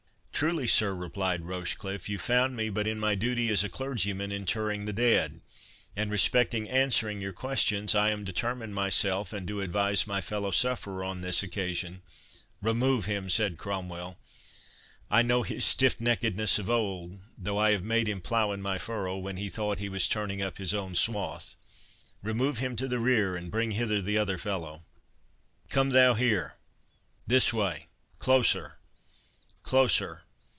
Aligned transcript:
"Truly, 0.41 0.65
sir," 0.65 0.95
replied 0.95 1.43
Rochecliffe, 1.45 2.09
"you 2.09 2.17
found 2.17 2.55
me 2.55 2.71
but 2.71 2.87
in 2.87 2.99
my 2.99 3.13
duty 3.13 3.49
as 3.49 3.63
a 3.63 3.69
clergyman, 3.69 4.31
interring 4.31 4.85
the 4.85 4.91
dead; 4.93 5.41
and 5.95 6.09
respecting 6.09 6.67
answering 6.67 7.21
your 7.21 7.31
questions, 7.31 7.93
I 7.93 8.09
am 8.09 8.23
determined 8.23 8.73
myself, 8.73 9.33
and 9.33 9.45
do 9.45 9.61
advise 9.61 10.07
my 10.07 10.19
fellow 10.19 10.49
sufferer 10.49 11.03
on 11.03 11.21
this 11.21 11.43
occasion"— 11.43 12.01
"Remove 12.59 13.05
him," 13.05 13.29
said 13.29 13.59
Cromwell; 13.59 14.17
"I 15.11 15.21
know 15.21 15.43
his 15.43 15.63
stiffneckedness 15.63 16.57
of 16.57 16.71
old, 16.71 17.19
though 17.37 17.59
I 17.59 17.69
have 17.73 17.83
made 17.83 18.09
him 18.09 18.19
plough 18.19 18.51
in 18.51 18.63
my 18.63 18.79
furrow, 18.79 19.17
when 19.17 19.37
he 19.37 19.47
thought 19.47 19.77
he 19.77 19.89
was 19.89 20.07
turning 20.07 20.41
up 20.41 20.57
his 20.57 20.73
own 20.73 20.95
swathe—Remove 20.95 22.57
him 22.57 22.75
to 22.77 22.87
the 22.87 22.97
rear, 22.97 23.35
and 23.35 23.51
bring 23.51 23.73
hither 23.73 24.01
the 24.01 24.17
other 24.17 24.39
fellow.—Come 24.39 25.91
thou 25.91 26.15
here—this 26.15 27.53
way—closer—closer. 27.53 30.23